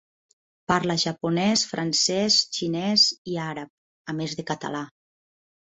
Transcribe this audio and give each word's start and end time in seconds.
Parla 0.71 0.95
japonès, 1.03 1.65
francès, 1.73 2.39
xinès 2.57 3.05
i 3.35 3.39
àrab, 3.47 3.73
a 4.07 4.17
més 4.23 4.37
de 4.41 4.51
català. 4.53 4.85